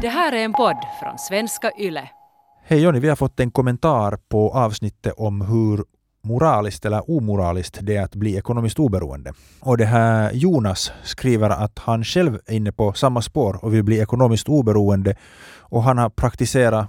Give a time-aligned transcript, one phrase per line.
[0.00, 2.08] Det här är en podd från svenska YLE.
[2.64, 5.84] Hej Jonny, vi har fått en kommentar på avsnittet om hur
[6.24, 9.32] moraliskt eller omoraliskt det är att bli ekonomiskt oberoende.
[9.60, 13.84] Och det här Jonas skriver att han själv är inne på samma spår och vill
[13.84, 15.16] bli ekonomiskt oberoende
[15.60, 16.88] och han har praktiserat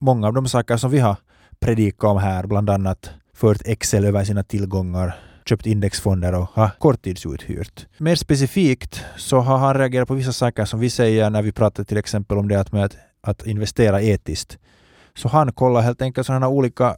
[0.00, 1.16] många av de saker som vi har
[1.60, 5.16] predikat om här, bland annat fört Excel över sina tillgångar,
[5.48, 7.86] köpt indexfonder och har korttidsuthyrt.
[7.98, 11.84] Mer specifikt så har han reagerat på vissa saker som vi säger när vi pratar
[11.84, 14.58] till exempel om det att med att, att investera etiskt.
[15.14, 16.96] Så han kollar helt enkelt sådana olika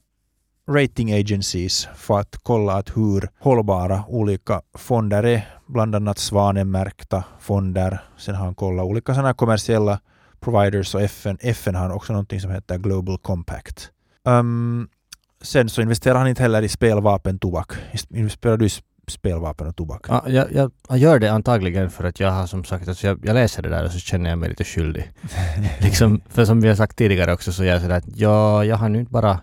[0.68, 8.00] rating agencies för att kolla att hur hållbara olika fonder är, bland annat svanenmärkta fonder.
[8.16, 10.00] Sen har han kollat olika sådana kommersiella
[10.40, 11.38] providers och FN.
[11.40, 13.90] FN har också någonting som heter Global Compact.
[14.24, 14.88] Um,
[15.42, 17.72] sen så investerar han inte heller i spelvapen, tobak.
[18.10, 18.70] Investerar du i
[19.10, 20.06] spelvapen och tobak?
[20.08, 23.20] Ja, jag, jag, jag, gör det antagligen för att jag har som sagt, alltså jag,
[23.24, 25.12] jag läser det där och så känner jag mig lite skyldig.
[25.80, 28.76] liksom, för som vi har sagt tidigare också så är jag sådär att ja, jag
[28.76, 29.40] har nu inte bara,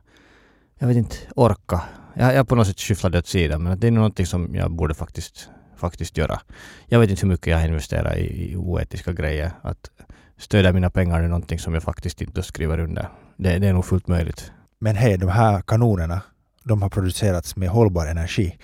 [0.80, 1.82] jag vet inte, orka.
[2.14, 4.94] Jag, jag på något sätt skyfflat åt sidan men det är någonting som jag borde
[4.94, 6.42] faktiskt, faktiskt göra.
[6.88, 9.52] Jag vet inte hur mycket jag investerar i, i oetiska grejer.
[9.62, 9.90] Att
[10.38, 13.10] stödja mina pengar är någonting som jag faktiskt inte skriver under.
[13.38, 14.52] Det, det är nog fullt möjligt.
[14.80, 16.22] Men hej, de här kanonerna,
[16.64, 18.58] de har producerats med hållbar energi.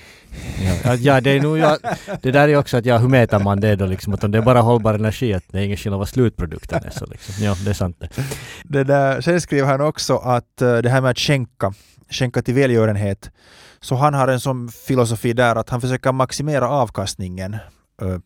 [0.83, 1.77] Ja, ja det är nog jag,
[2.21, 4.13] det där är också att ja, hur mäter man det då liksom?
[4.13, 6.89] Att om det är bara hållbar energi, att det är ingen skillnad vad slutprodukten är.
[6.89, 7.45] Så liksom.
[7.45, 8.09] Ja, det är sant det.
[8.63, 11.73] det där, sen skriver han också att uh, det här med att skänka,
[12.09, 13.31] skänka till välgörenhet,
[13.79, 17.57] så han har en sån filosofi där att han försöker maximera avkastningen
[18.01, 18.17] uh,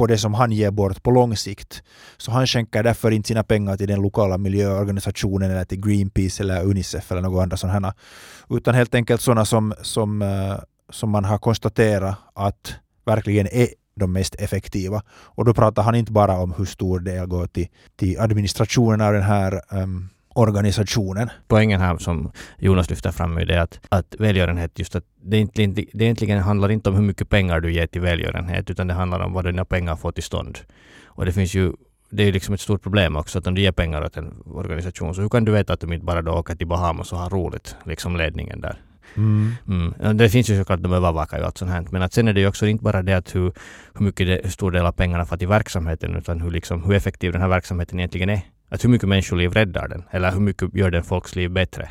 [0.00, 1.82] på det som han ger bort på lång sikt.
[2.16, 6.64] Så han skänker därför inte sina pengar till den lokala miljöorganisationen eller till Greenpeace eller
[6.64, 7.94] Unicef eller något annat sådana.
[8.50, 10.56] Utan helt enkelt sådana som, som, eh,
[10.90, 15.02] som man har konstaterat att verkligen är de mest effektiva.
[15.36, 19.12] Och då pratar han inte bara om hur stor del går till, till administrationen av
[19.12, 21.30] den här um, organisationen.
[21.48, 26.38] Poängen här som Jonas lyfter fram är det att, att välgörenhet, just att det, egentligen
[26.38, 29.44] handlar inte om hur mycket pengar du ger till välgörenhet, utan det handlar om vad
[29.44, 30.58] dina pengar får till stånd.
[31.06, 31.72] Och det finns ju
[32.10, 35.14] det är liksom ett stort problem också att om du ger pengar åt en organisation
[35.14, 37.30] så hur kan du veta att de inte bara då åker till Bahamas och har
[37.30, 38.78] roligt, liksom ledningen där.
[39.16, 39.52] Mm.
[39.68, 40.16] Mm.
[40.16, 41.86] Det finns ju såklart, de övervakar ju allt sånt här.
[41.90, 43.52] Men att sen är det ju också inte bara det att hur,
[43.94, 46.94] hur mycket det, hur stor del av pengarna får till verksamheten utan hur, liksom, hur
[46.94, 48.40] effektiv den här verksamheten egentligen är.
[48.70, 50.04] Att hur mycket människoliv räddar den?
[50.10, 51.90] Eller hur mycket gör den folks liv bättre?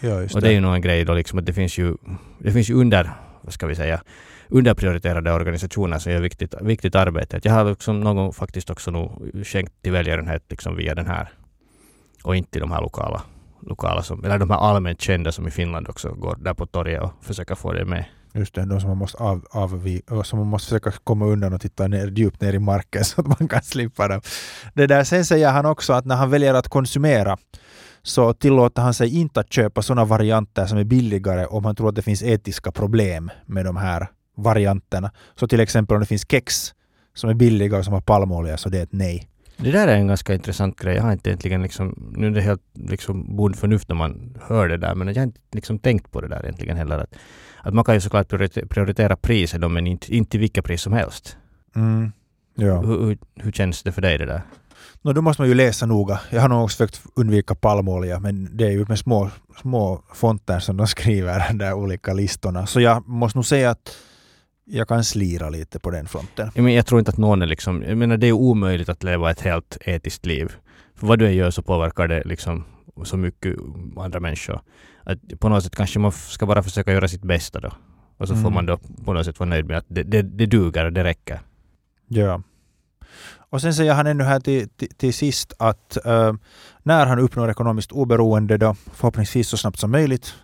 [0.00, 0.46] Ja, just och det.
[0.46, 1.96] det är ju nog en grej då liksom att det finns ju,
[2.38, 3.10] det finns ju under,
[3.42, 4.02] vad ska vi säga,
[4.48, 7.40] underprioriterade organisationer som gör viktigt, viktigt arbete.
[7.42, 11.28] Jag har liksom någon faktiskt också nog skänkt till välgörenhet liksom via den här
[12.24, 13.22] och inte till de här lokala,
[13.60, 17.02] lokala som, eller de här allmänt kända som i Finland också går där på torget
[17.02, 18.04] och försöker få det med.
[18.34, 21.60] Just det, de som man måste, av, av, som man måste försöka komma undan och
[21.60, 24.20] titta ner, djupt ner i marken så att man kan slippa dem.
[24.74, 27.38] Det där, sen säger han också att när han väljer att konsumera
[28.02, 31.88] så tillåter han sig inte att köpa sådana varianter som är billigare om han tror
[31.88, 35.12] att det finns etiska problem med de här varianterna.
[35.34, 36.74] Så till exempel om det finns kex
[37.14, 39.28] som är billiga och som har palmolja så det är ett nej.
[39.62, 40.96] Det där är en ganska intressant grej.
[40.96, 44.76] Jag har inte egentligen liksom, nu är det helt liksom bondförnuft när man hör det
[44.76, 46.98] där, men jag har inte liksom tänkt på det där egentligen heller.
[46.98, 47.14] Att,
[47.62, 48.28] att man kan ju såklart
[48.68, 51.36] prioritera priset då, men inte, inte vilka pris som helst.
[51.76, 52.12] Mm.
[52.54, 52.80] Ja.
[52.80, 54.42] Hur, hur, hur, känns det för dig det där?
[55.02, 56.20] No, då måste man ju läsa noga.
[56.30, 59.30] Jag har nog också försökt undvika palmolja, men det är ju med små,
[59.60, 62.66] små fonter som de skriver, de olika listorna.
[62.66, 63.96] Så jag måste nog säga att
[64.64, 66.50] jag kan slira lite på den fronten.
[66.54, 69.02] Jag, men jag tror inte att någon är liksom, jag menar det är omöjligt att
[69.02, 70.52] leva ett helt etiskt liv.
[70.94, 72.64] För vad du än gör så påverkar det liksom
[73.04, 73.56] så mycket
[73.96, 74.60] andra människor.
[75.04, 77.72] Att på något sätt kanske man ska bara försöka göra sitt bästa då.
[78.16, 78.44] Och så mm.
[78.44, 80.92] får man då på något sätt vara nöjd med att det, det, det duger och
[80.92, 81.40] det räcker.
[82.08, 82.42] Ja.
[83.52, 86.32] Och sen säger han ännu här till, till, till sist att uh,
[86.82, 90.34] när han uppnår ekonomiskt oberoende då, förhoppningsvis så snabbt som möjligt,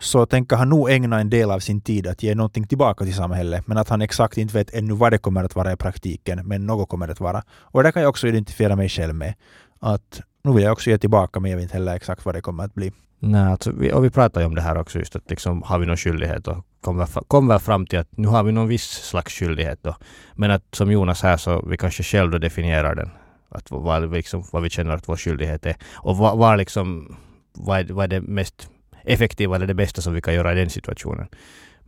[0.00, 3.14] så tänker han nog ägna en del av sin tid att ge någonting tillbaka till
[3.14, 6.48] samhället, men att han exakt inte vet ännu vad det kommer att vara i praktiken,
[6.48, 7.42] men något kommer det att vara.
[7.60, 9.34] Och det kan jag också identifiera mig själv med.
[9.80, 12.40] Att nu vill jag också ge tillbaka, men jag vet inte heller exakt vad det
[12.40, 12.92] kommer att bli.
[13.18, 15.78] Nej, alltså, vi, och vi pratar ju om det här också, just att liksom, har
[15.78, 18.90] vi någon skyldighet och kommer kom väl fram till att nu har vi någon viss
[18.90, 19.96] slags skyldighet då.
[20.34, 23.10] Men att som Jonas här så vi kanske själva definierar den.
[23.48, 25.76] Att vad, liksom, vad vi känner att vår skyldighet är.
[25.94, 27.16] Och vad, vad, liksom,
[27.52, 28.70] vad, är, vad är det mest
[29.12, 31.28] effektiva eller det bästa som vi kan göra i den situationen.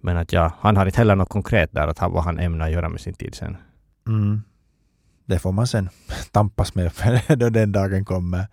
[0.01, 2.89] Men att ja, han har inte heller något konkret där, att vad han ämnar göra
[2.89, 3.57] med sin tid sen.
[4.07, 4.43] Mm.
[5.27, 5.89] Det får man sen
[6.33, 6.93] tampas med
[7.29, 8.47] då den dagen kommer.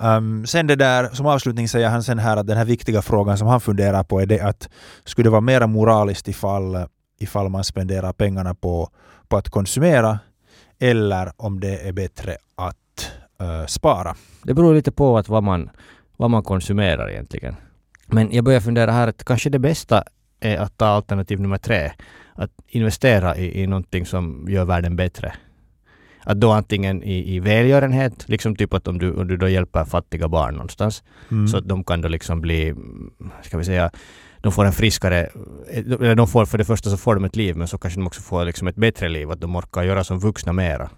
[0.00, 3.38] Um, sen det där, som avslutning säger han sen här att den här viktiga frågan
[3.38, 4.68] som han funderar på är det att
[5.04, 6.86] skulle det vara mer moraliskt ifall,
[7.18, 8.90] ifall man spenderar pengarna på,
[9.28, 10.18] på att konsumera
[10.78, 13.12] eller om det är bättre att
[13.42, 14.16] uh, spara.
[14.42, 15.70] Det beror lite på att vad, man,
[16.16, 17.56] vad man konsumerar egentligen.
[18.06, 20.04] Men jag börjar fundera här att kanske det bästa
[20.40, 21.92] är att ta alternativ nummer tre.
[22.34, 25.32] Att investera i, i någonting som gör världen bättre.
[26.24, 29.84] Att då antingen i, i välgörenhet, liksom typ att om du, om du då hjälper
[29.84, 31.48] fattiga barn någonstans, Mm.
[31.48, 32.74] så att de kan då liksom bli,
[33.42, 33.90] ska vi säga,
[34.40, 35.28] de får en friskare,
[36.16, 38.22] de får för det första så får de ett liv men så kanske de också
[38.22, 40.90] får liksom ett bättre liv, att de orkar göra som vuxna mera.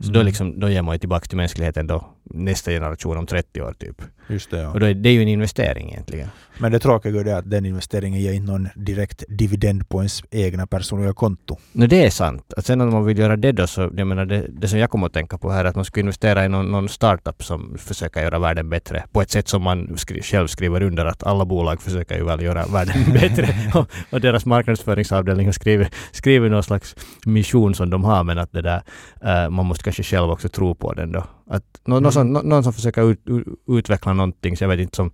[0.00, 0.26] Så då, Mm.
[0.26, 4.02] liksom, då ger man ju tillbaka till mänskligheten då nästa generation om 30 år typ.
[4.28, 4.70] Just det, ja.
[4.70, 6.28] Och då är, det är ju en investering egentligen.
[6.58, 10.66] Men det tråkiga är att den investeringen ger inte någon direkt dividend på ens egna
[10.66, 11.56] personliga konto.
[11.72, 12.52] No, det är sant.
[12.56, 14.90] Att sen om man vill göra det då så, jag menar det, det som jag
[14.90, 17.76] kommer att tänka på här är att man skulle investera i någon, någon startup som
[17.78, 21.44] försöker göra världen bättre på ett sätt som man skri, själv skriver under att alla
[21.44, 23.48] bolag försöker ju väl göra världen bättre.
[23.74, 26.96] och, och deras marknadsföringsavdelning har skrivit, skrivit någon slags
[27.26, 28.82] mission som de har men att det där,
[29.24, 31.24] eh, man måste kanske själv också tro på den då.
[31.46, 32.02] Att nå, Mm.
[32.02, 33.20] någon, som, nå, någon som försöker ut,
[33.68, 35.10] utveckla någonting, så jag vet inte, som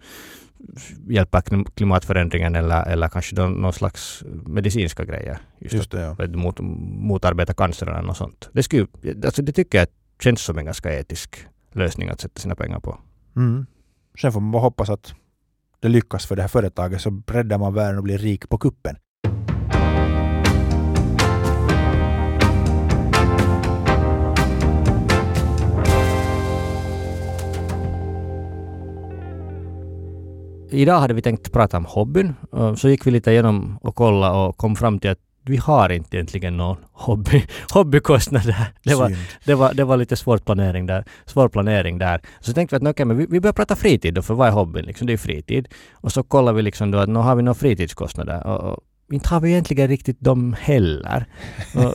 [1.08, 5.38] hjälper klim- klimatförändringen eller, eller kanske då någon slags medicinska grejer.
[5.60, 6.16] Just Just det, ja.
[6.24, 6.60] att mot,
[7.08, 8.50] motarbeta cancer eller något sånt.
[8.52, 8.86] Det, skulle,
[9.24, 9.88] alltså det tycker jag
[10.22, 12.98] känns som en ganska etisk lösning att sätta sina pengar på.
[13.36, 13.66] Mm.
[14.20, 15.14] Sen får man bara hoppas att
[15.80, 18.96] det lyckas för det här företaget så räddar man världen och blir rik på kuppen.
[30.72, 32.34] Idag hade vi tänkt prata om hobbyn.
[32.76, 36.16] Så gick vi lite igenom och kollade och kom fram till att vi har inte
[36.16, 38.72] egentligen någon hobby, hobbykostnader.
[38.82, 41.04] Det var, det var, det var lite svår planering där.
[41.26, 42.20] Svår planering där.
[42.40, 44.52] Så tänkte vi att okej, men vi, vi börjar prata fritid då, för vad är
[44.52, 44.84] hobbyn?
[44.84, 45.68] Liksom, det är fritid.
[45.92, 48.46] Och så kollar vi liksom då att har vi några fritidskostnader.
[48.46, 48.78] Och, och
[49.14, 51.26] inte har vi egentligen riktigt dem heller.
[51.74, 51.94] Och,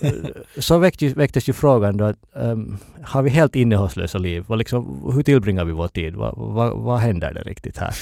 [0.64, 4.44] så väcktes, väcktes ju frågan då att um, har vi helt innehållslösa liv?
[4.48, 6.16] Vad liksom, hur tillbringar vi vår tid?
[6.16, 7.96] Vad, vad, vad händer det riktigt här?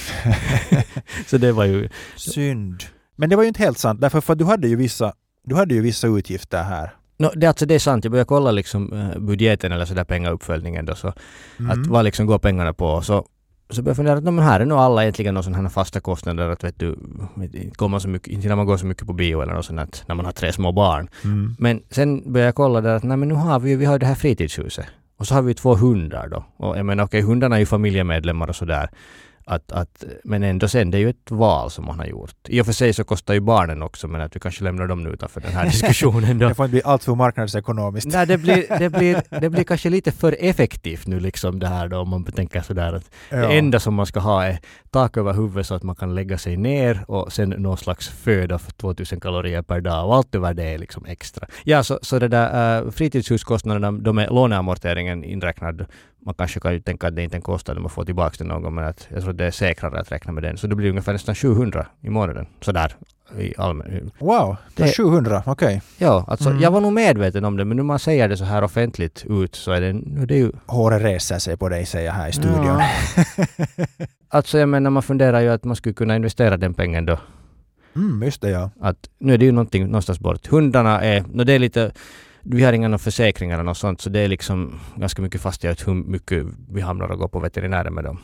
[1.26, 1.88] så det var ju...
[2.16, 2.82] Synd.
[3.16, 5.12] Men det var ju inte helt sant, därför för du hade ju vissa,
[5.44, 6.90] du hade ju vissa utgifter här.
[7.18, 10.86] No, det, alltså, det är sant, jag började kolla liksom, eh, budgeten eller sådär pengauppföljningen
[10.86, 11.12] då, så
[11.58, 11.70] Mm.
[11.70, 13.02] att vad liksom går pengarna på.
[13.02, 13.26] Så,
[13.70, 15.68] så började jag fundera att no, men här är nog alla egentligen någon sådana här
[15.68, 16.98] fasta kostnader att vet du,
[17.80, 20.04] man så mycket, inte när man går så mycket på bio eller något sånt att,
[20.08, 21.08] när man har tre små barn.
[21.24, 21.56] Mm.
[21.58, 23.94] Men sen började jag kolla där att nej men nu har vi ju, vi har
[23.94, 24.86] ju det här fritidshuset.
[25.18, 26.44] Och så har vi två hundar då.
[26.56, 28.90] Och jag menar okej, hundarna är ju familjemedlemmar och sådär.
[29.48, 32.34] Att, att, men ändå sen, det är ju ett val som man har gjort.
[32.48, 35.02] I och för sig så kostar ju barnen också, men att vi kanske lämnar dem
[35.02, 36.48] nu utanför den här diskussionen då.
[36.48, 38.12] Det får inte bli allt för marknadsekonomiskt.
[38.12, 41.88] Nej, det blir, det, blir, det blir kanske lite för effektivt nu liksom det här
[41.88, 43.36] då om man tänker sådär att Ja.
[43.36, 44.58] det enda som man ska ha är
[44.90, 48.58] tak över huvudet så att man kan lägga sig ner och sen någon slags föda
[48.58, 51.46] för 2000 kalorier per dag och allt över det är liksom extra.
[51.64, 55.86] Ja, så, så det där uh, fritidshuskostnaderna, de är låneamorteringen inräknad.
[56.26, 58.46] Man kanske kan ju tänka att det inte är en kostnad man får tillbaka den
[58.48, 60.56] någon men att jag tror det är säkrare att räkna med den.
[60.56, 62.46] Så det blir ungefär nästan 700 i månaden.
[62.60, 62.96] Sådär
[63.38, 65.82] i allmän, Wow, det är Det- 700, okej.
[65.98, 66.62] Ja, alltså Mm.
[66.62, 69.54] jag var nog medveten om det, men nu man säger det så här offentligt ut
[69.54, 70.52] så är det, nu är det ju...
[70.66, 72.64] Håret reser sig på dig säger jag här i studion.
[72.66, 72.80] Ja.
[74.28, 77.18] alltså jag menar, man funderar ju att man skulle kunna investera den pengen då.
[77.96, 78.70] Mm, just det ja.
[78.80, 80.46] Att nu är det ju någonting någonstans bort.
[80.46, 81.92] Hundarna är, no, det är lite...
[82.50, 85.94] Vi har inga försäkringar eller något sånt, så det är liksom ganska mycket fastighet hur
[85.94, 88.18] mycket vi hamnar och går på veterinären med dem.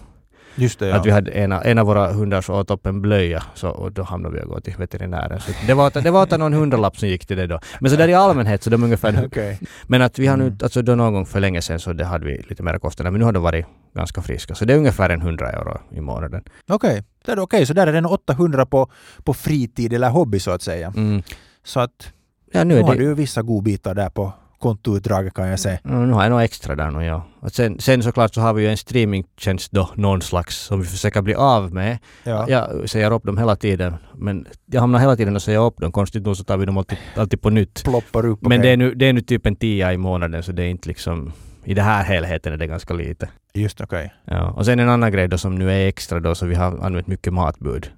[0.55, 0.97] Just det ja.
[0.97, 3.93] Att vi hade en, en av våra hundar så åt upp en blöja så, och
[3.93, 5.41] då hamnade vi och gå till veterinären.
[5.41, 7.61] Så det var, det var någon hundralapp som gick till det då.
[7.81, 9.59] Men så där i allmänhet så de är ungefär Okej.
[9.87, 10.59] Men att vi har nu, Mm.
[10.63, 13.19] alltså då någon gång för länge sedan så det hade vi lite mer kostnader, men
[13.19, 14.55] nu har de varit ganska friska.
[14.55, 16.43] Så det är ungefär en 100 euro i månaden.
[16.69, 17.67] Okej, det är okej.
[17.67, 18.91] Så där är det en 800 på,
[19.25, 20.93] på fritid eller hobby så att säga.
[20.97, 21.23] Mm.
[21.65, 22.13] Så att
[22.53, 22.99] Ja, nu nu har det...
[22.99, 24.33] du ju vissa godbitar där på
[24.63, 25.79] kontoutdraget kan jag säga.
[25.85, 27.25] Mm, nu har jag nog extra där nu, ja.
[27.41, 30.87] Och sen, sen såklart så har vi ju en streamingtjänst då, någon slags, som vi
[30.87, 31.99] försöker bli av med.
[32.25, 32.47] Ja.
[32.49, 35.93] Jag säger upp dem hela tiden, men jag hamnar hela tiden och säger upp dem.
[35.93, 37.85] Konstigt nog så tar vi dem alltid, alltid på nytt.
[37.85, 38.39] Ploppar upp.
[38.43, 40.69] Men det är, nu, det är nu typ en tia i månaden, så det är
[40.69, 41.33] inte liksom...
[41.65, 43.29] I den här helheten är det ganska lite.
[43.55, 44.15] Just okej.
[44.25, 44.51] Ja.
[44.51, 47.07] Och sen en annan grej då som nu är extra då, så vi har använt
[47.07, 47.91] mycket matbud.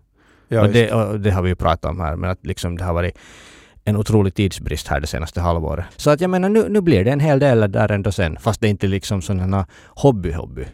[0.48, 2.84] Ja, och, det, och det har vi ju pratat om här, men att liksom det
[2.84, 3.18] har varit
[3.84, 5.84] en otrolig tidsbrist här det senaste halvåret.
[5.96, 8.60] Så att jag menar nu, nu blir det en hel del där ändå sen, fast
[8.60, 10.66] det är inte liksom sådana hobby-hobby.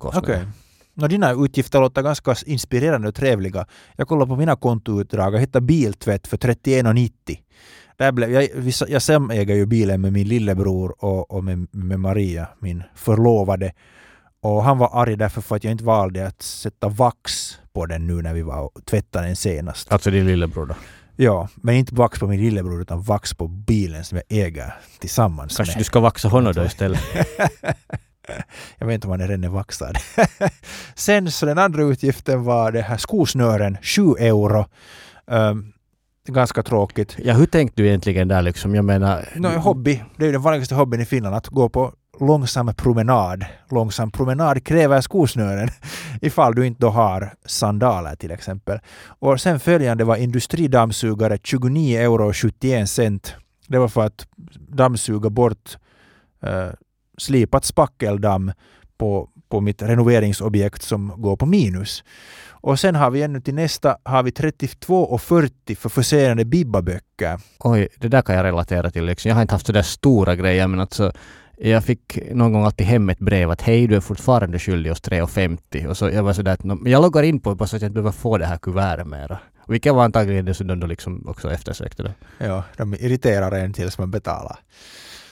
[0.00, 0.46] Okej.
[0.94, 3.66] No, dina utgifter låter ganska inspirerande och trevliga.
[3.96, 7.10] Jag kollar på mina kontoutdrag och hittade biltvätt för 31,90.
[7.96, 8.48] Där blev, jag,
[8.88, 13.72] jag samäger ju bilen med min lillebror och, och med, med Maria, min förlovade.
[14.40, 18.06] Och han var arg därför för att jag inte valde att sätta vax på den
[18.06, 19.92] nu när vi var och tvättade den senast.
[19.92, 20.74] Alltså din lillebror då?
[21.16, 25.56] Ja, men inte vax på min lillebror utan vax på bilen som jag äger tillsammans
[25.56, 25.80] Kanske med.
[25.80, 27.00] du ska vaxa honom då istället?
[28.78, 29.96] Jag vet inte om han är redan vaxad.
[30.94, 34.66] Sen så den andra utgiften var det här skosnören, 7 euro.
[35.26, 35.72] Um,
[36.28, 37.16] ganska tråkigt.
[37.18, 38.74] Ja, hur tänkte du egentligen där liksom?
[38.74, 39.28] Jag menar...
[39.36, 43.44] No, hobby, det är ju den vanligaste hobbyn i Finland, att gå på långsam promenad.
[43.70, 45.68] Långsam promenad kräver skosnören
[46.20, 48.78] ifall du inte då har sandaler till exempel.
[49.06, 53.34] Och sen följande var industridammsugare 29 euro 71 cent.
[53.68, 54.26] Det var för att
[54.68, 55.76] dammsuga bort
[56.42, 56.68] eh,
[57.18, 58.52] slipat spackeldamm
[58.98, 62.04] på, på mitt renoveringsobjekt som går på minus.
[62.66, 67.40] Och sen har vi ännu till nästa har vi 32,40 för försenade bibbaböcker.
[67.58, 69.04] Oj, det där kan jag relatera till.
[69.04, 69.28] Liksom.
[69.28, 71.12] Jag har inte haft sådär stora grejer men alltså
[71.56, 75.02] jag fick någon gång alltid hem ett brev att hej, du är fortfarande skyldig oss
[75.02, 77.82] 3,50 och så jag var sådär att jag loggar in på det bara så att
[77.82, 79.38] jag inte behöver få det här kuvertet mera.
[79.68, 82.02] Vilket var antagligen det som de då liksom också eftersökte.
[82.02, 82.10] Då.
[82.38, 84.58] Ja, de irriterar en tills man betalar.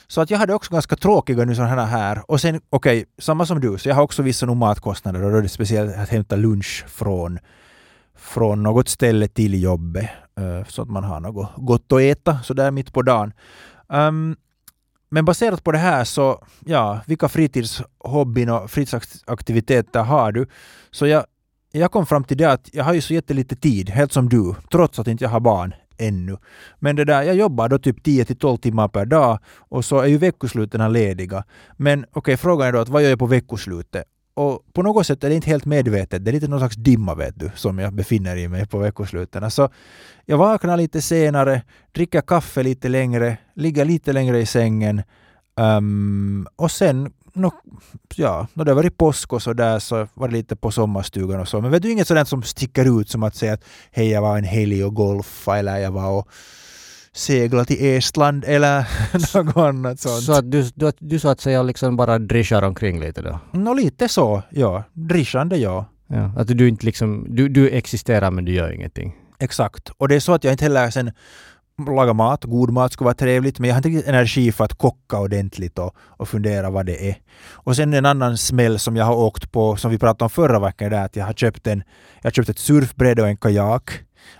[0.06, 2.30] Så att jag hade också ganska tråkiga nu sådana här.
[2.30, 5.36] Och sen, okej, okay, samma som du, så jag har också vissa matkostnader och då
[5.36, 7.38] är det speciellt att hämta lunch från,
[8.16, 10.10] från något ställe till jobbet.
[10.40, 13.32] Eh, så att man har något gott att äta så där mitt på dagen.
[13.88, 14.36] Um,
[15.14, 20.46] men baserat på det här så, ja, vilka fritidshobbyn och fritidsaktiviteter har du?
[20.90, 21.24] Så jag,
[21.72, 24.54] jag kom fram till det att jag har ju så jättelite tid, helt som du,
[24.70, 26.36] trots att inte jag har barn ännu.
[26.78, 30.00] Men det där, jag jobbar då typ 10 till 12 timmar per dag och så
[30.00, 31.44] är ju veckosluten lediga.
[31.76, 34.04] Men okej, okay, frågan är då att vad gör jag på veckoslutet?
[34.34, 36.24] Och på något sätt är det inte helt medvetet.
[36.24, 39.50] Det är lite någon slags dimma vet du, som jag befinner i mig på veckosluten.
[39.50, 39.68] Så
[40.24, 41.62] jag vaknar lite senare,
[41.92, 45.02] dricker kaffe lite längre, ligger lite längre i sängen
[45.56, 47.52] um, och sen no,
[48.14, 51.40] ja, när det har varit påsk och så där så var det lite på sommarstugan
[51.40, 51.60] och så.
[51.60, 54.38] Men vet du inget sådant som sticker ut som att säga att hej jag var
[54.38, 56.28] en helg och golfa eller jag var och
[57.14, 58.86] segla till Estland eller
[59.44, 60.22] något annat sånt.
[60.22, 63.40] Så att du, du, du så att säga liksom bara drischar omkring lite då?
[63.52, 64.84] Nå lite så, ja.
[64.92, 65.86] Drischande ja.
[66.06, 66.32] ja.
[66.36, 69.16] Att du inte liksom, du, du existerar men du gör ingenting?
[69.38, 69.90] Exakt.
[69.98, 71.12] Och det är så att jag inte heller sen
[71.88, 74.74] laga mat, god mat skulle vara trevligt, men jag har inte riktigt energi för att
[74.74, 77.16] kocka ordentligt och, och fundera vad det är.
[77.52, 80.58] Och sen en annan smäll som jag har åkt på, som vi pratade om förra
[80.58, 81.82] veckan, är att jag har köpt, en,
[82.22, 83.90] jag har köpt ett surfbräde och en kajak.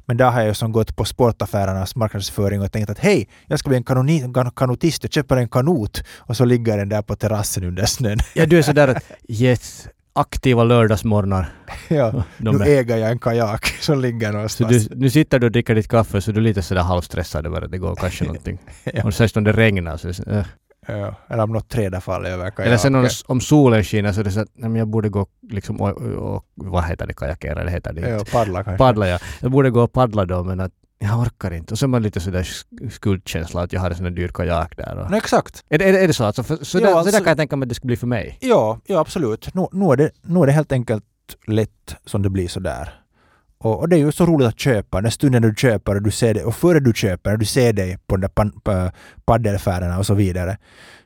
[0.07, 3.69] Men där har jag som gått på sportaffärernas marknadsföring och tänkt att hej, jag ska
[3.69, 7.65] bli en kanoni, kanotist, jag köper en kanot och så ligger den där på terrassen
[7.65, 8.19] under snön.
[8.35, 11.53] Ja, du är sådär att yes, aktiva lördagsmorgnar.
[11.89, 14.85] ja, nu äger jag en kajak som ligger någonstans.
[14.85, 17.47] Så du, nu sitter du och dricker ditt kaffe så du är lite sådär halvstressad
[17.47, 18.59] över att det går kanske någonting.
[18.85, 19.05] ja.
[19.05, 20.45] Och särskilt om det regnar så äh.
[20.87, 22.65] Ja, eller om något träd faller över kajaken.
[22.65, 25.27] Eller sen om, om solen skiner så är det så att nej, jag borde gå
[25.51, 28.11] liksom och, och, och vad heter det, kajakera eller heter det inte?
[28.11, 28.79] Ja, paddla kanske.
[28.79, 29.19] Paddla ja.
[29.41, 31.75] Jag borde gå och paddla då men att jag orkar inte.
[31.75, 32.49] Och så är man lite sådär
[32.91, 34.97] skuldkänsla att jag har en sån där dyr kajak där.
[34.97, 35.11] Och...
[35.11, 35.65] No, exakt.
[35.69, 36.25] Är, är, är det så?
[36.25, 37.97] Alltså, för, så, där, alltså, så där kan jag tänka mig att det skulle bli
[37.97, 38.39] för mig.
[38.41, 39.55] Ja, ja absolut.
[39.55, 41.05] Nu, nu, är det, nu är det helt enkelt
[41.47, 43.04] lätt som det blir sådär.
[43.65, 45.01] Och, och det är ju så roligt att köpa.
[45.01, 47.73] Den stunden du köper och du ser det och före du köper, när du ser
[47.73, 48.53] dig på de där pan,
[49.25, 50.59] paddelaffärerna och så vidare.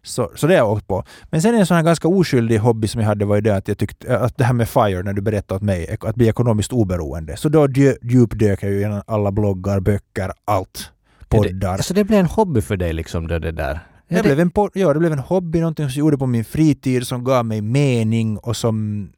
[0.02, 1.04] Så, så det har jag åkt på.
[1.30, 3.68] Men sen en sån här ganska oskyldig hobby som jag hade var ju det att
[3.68, 6.72] jag tyckte att det här med FIRE, när du berättade åt mig, att bli ekonomiskt
[6.72, 7.36] oberoende.
[7.36, 7.68] Så då
[8.02, 10.92] djupdök jag ju genom alla bloggar, böcker, allt.
[11.28, 11.76] Poddar.
[11.76, 13.80] Det, så det blev en hobby för dig liksom då det där?
[14.08, 16.44] Ja, det, blev en, ja, det blev en hobby, någonting som jag gjorde på min
[16.44, 19.08] fritid som gav mig mening och som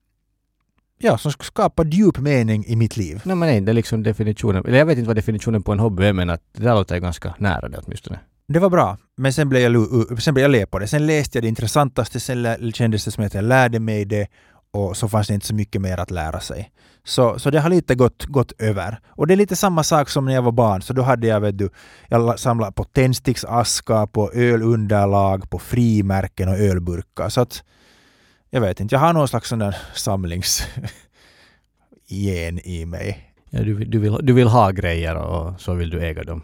[1.03, 3.21] ja, som skapar djup mening i mitt liv.
[3.25, 5.79] Nej men nej, det är liksom definitionen, eller jag vet inte vad definitionen på en
[5.79, 8.19] hobby är men att det där låter ganska nära det åtminstone.
[8.49, 10.87] Det var bra, men sen blev jag, sen blev jag le på det.
[10.87, 14.29] Sen läste jag det intressantaste, sen kändes det som att jag lärde mig det
[14.73, 16.71] och så fanns det inte så mycket mer att lära sig.
[17.05, 19.01] Så, så det har lite gått, gått över.
[19.09, 21.41] Och det är lite samma sak som när jag var barn, så då hade jag,
[21.41, 21.71] vet du,
[22.09, 27.29] jag samlade på tändsticksaskar, på ölunderlag, på frimärken och ölburkar.
[27.29, 27.63] Så att
[28.51, 30.59] jag vet inte, jag har någon slags sån där samlingsgen
[32.65, 33.35] i mig.
[33.51, 36.43] Ja, du, du, vill, du vill ha grejer och så vill du äga dem.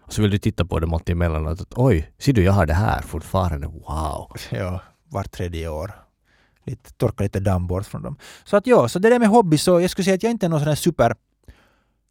[0.00, 1.60] Och så vill du titta på dem alltid emellanåt.
[1.60, 3.66] Att, Oj, ser du jag har det här fortfarande.
[3.66, 4.32] Wow!
[4.50, 5.90] Ja, vart tredje år.
[6.66, 8.16] Lite, torka lite damm bort från dem.
[8.44, 10.46] Så att ja, så det där med hobby så jag skulle säga att jag inte
[10.46, 11.14] är någon sån här super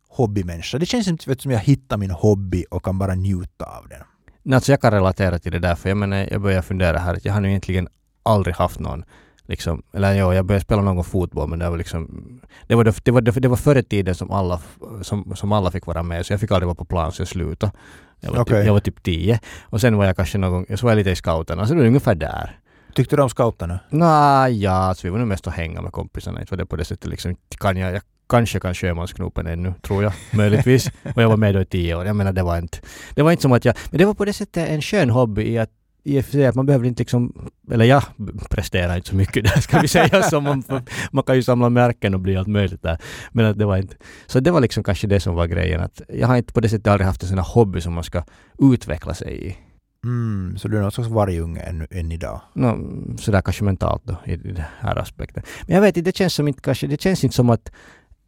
[0.09, 0.77] hobbymänniska.
[0.77, 4.53] Det känns inte som jag hittar min hobby och kan bara njuta av den.
[4.53, 7.25] Alltså jag kan relatera till det där för jag menar, jag börjar fundera här att
[7.25, 7.87] jag har nu egentligen
[8.23, 9.05] aldrig haft någon
[9.47, 12.23] liksom, eller ja, jag började spela någon fotboll men det var liksom,
[12.67, 14.59] det var, det var, det var före tiden som alla,
[15.01, 17.27] som, som alla fick vara med så jag fick aldrig vara på plan så jag
[17.27, 17.71] slutade.
[18.19, 18.57] Jag var, okay.
[18.57, 20.97] typ, jag var typ tio och sen var jag kanske någon gång, så var jag
[20.97, 22.59] lite i scouterna så det var ungefär där.
[22.95, 23.79] Tyckte du om scouterna?
[23.89, 26.39] Nej, ja, alltså vi var nog mest att hänga med kompisarna.
[26.39, 27.35] Inte var det på det sättet liksom.
[27.57, 30.13] Kan jag, jag kanske kan sjömansknopen ännu, tror jag.
[30.31, 30.87] Möjligtvis.
[31.15, 32.05] och jag var med då i tio år.
[32.05, 32.77] Jag menar, det var inte...
[33.15, 33.75] Det var inte som att jag...
[33.89, 35.69] Men det var på det sättet en skön hobby i att
[36.03, 38.03] i och för sig att man behöver inte liksom, eller jag
[38.49, 40.63] presterar inte så mycket där ska vi säga som man,
[41.11, 42.97] man kan ju samla märken och bli allt möjligt där.
[43.31, 43.95] Men att det var inte,
[44.25, 46.69] så det var liksom kanske det som var grejen att jag har inte på det
[46.69, 48.23] sättet aldrig haft en sån här hobby som man ska
[48.59, 49.57] utveckla sig i.
[50.05, 52.41] Mm, så du är någon slags vargunge än, än idag?
[52.53, 52.77] No,
[53.17, 55.43] sådär kanske mentalt då i, i den här aspekten.
[55.67, 57.71] Men jag vet inte, det känns som inte kanske, det känns inte som att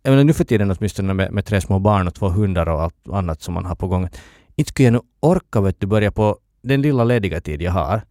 [0.04, 2.82] jag menar nu för tiden åtminstone med, med tre små barn och två hundar och
[2.82, 4.10] allt annat som man har på gång.
[4.56, 6.38] Inte skulle jag nu orka vet du börja på
[6.68, 8.02] den lilla lediga tid jag har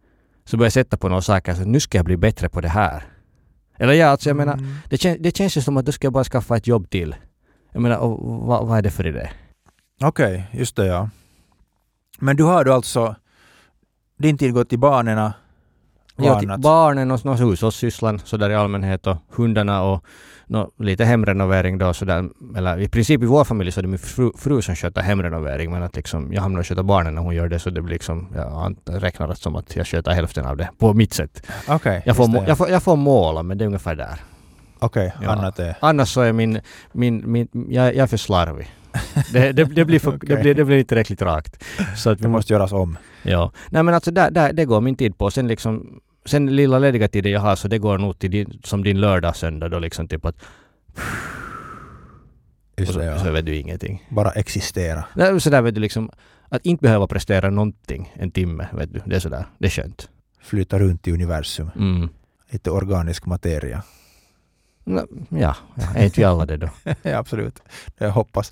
[0.45, 2.61] så börjar jag sätta på några saker så att nu ska jag bli bättre på
[2.61, 3.03] det här.
[3.77, 4.75] Eller ja, alltså jag menar, Mm.
[4.89, 7.15] det, kän, det känns ju som att då ska jag bara skaffa ett jobb till.
[7.71, 9.29] Jag menar, och, vad, vad är det för idé?
[10.03, 11.09] Okej, just det ja.
[12.19, 13.15] Men du har du alltså
[14.17, 15.17] din tid gått till barnen
[16.15, 20.03] Ja, till barnen och någon hushållssysslan sådär i allmänhet och hundarna och
[20.47, 22.29] nå, lite hemrenovering då sådär.
[22.57, 25.71] Eller i princip i vår familj så är det min fru, fru som sköter hemrenovering
[25.71, 27.93] men att liksom jag hamnar och sköter barnen när hon gör det så det blir
[27.93, 31.47] liksom, jag räknar det som att jag sköter hälften av det på mitt sätt.
[31.67, 32.43] Okej, Jag får, det, ja.
[32.47, 34.19] jag får, jag får måla men det är ungefär där.
[34.79, 35.31] Okej, Ja.
[35.31, 35.75] annat är...
[35.79, 36.59] Annars så är min,
[36.91, 38.71] min, min jag, jag är för slarvig.
[39.33, 40.37] Det, det, det, blir för, det, Okej.
[40.41, 41.63] blir, det blir inte tillräckligt rakt.
[41.95, 42.97] Så att vi Det måste göras om.
[43.25, 43.51] Ja.
[43.69, 45.31] Nej men alltså där, där, det går min tid på.
[45.31, 48.83] Sen liksom, sen lilla lediga tiden jag har så det går nog till din, som
[48.83, 50.35] din lördag, söndag då liksom typ att...
[52.77, 53.31] Just så, det, så ja.
[53.31, 54.07] vet du ingenting.
[54.09, 55.05] Bara existera.
[55.15, 56.09] Nej, så där vet du liksom,
[56.49, 59.01] att inte behöva prestera någonting en timme, vet du.
[59.05, 60.09] Det är sådär, det är skönt.
[60.41, 61.71] Flyta runt i universum.
[61.75, 62.09] Mm.
[62.49, 63.83] Lite organisk materia.
[64.83, 66.69] Nå, Ja, ja, är inte vi alla det då?
[67.01, 67.59] ja, absolut.
[67.97, 68.51] Jag hoppas.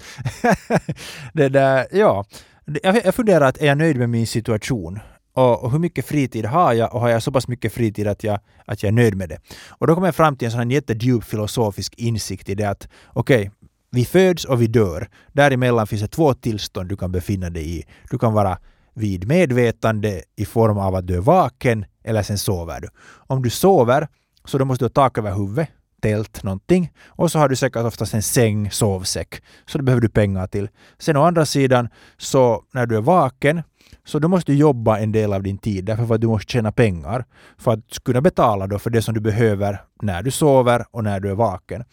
[1.33, 2.25] det där, ja.
[2.65, 4.99] Jag, jag funderar att är jag nöjd med min situation?
[5.33, 6.93] Och, och hur mycket fritid har jag?
[6.93, 9.39] Och har jag så pass mycket fritid att jag, att jag är nöjd med det?
[9.67, 12.87] Och då kommer jag fram till en sån här jättedjup filosofisk insikt i det att
[13.07, 13.51] okej,
[13.91, 15.07] vi föds och vi dör.
[15.31, 17.85] Däremellan finns det två tillstånd du kan befinna dig i.
[18.11, 18.57] Du kan vara
[18.93, 22.89] vid medvetande i form av att du är vaken eller sen sover du.
[23.27, 24.07] Om du sover
[24.45, 25.69] så då måste du ha tak över huvudet,
[26.03, 26.91] tält, någonting.
[27.07, 29.43] Och så har du säkert oftast en säng, sovsäck.
[29.65, 30.69] Så det behöver du pengar till.
[30.99, 33.61] Sen å andra sidan, så när du är vaken,
[34.05, 36.71] så då måste du jobba en del av din tid därför att du måste tjäna
[36.71, 37.25] pengar
[37.57, 41.19] för att kunna betala då för det som du behöver när du sover och när
[41.19, 41.83] du är vaken.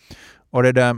[0.50, 0.96] Och det där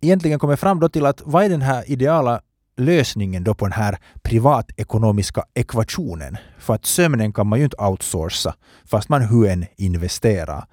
[0.00, 2.40] egentligen kommer fram då till att vad är den här ideala
[2.76, 6.36] lösningen då på den här privatekonomiska ekvationen?
[6.58, 10.64] För att sömnen kan man ju inte outsourca fast man hur än investerar.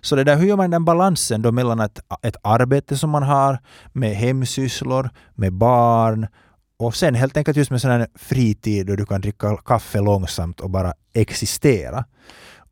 [0.00, 3.22] Så det där, hur gör man den balansen då mellan ett, ett arbete som man
[3.22, 3.58] har
[3.92, 6.26] med hemsysslor, med barn
[6.76, 10.60] och sen helt enkelt just med sån här fritid då du kan dricka kaffe långsamt
[10.60, 12.04] och bara existera.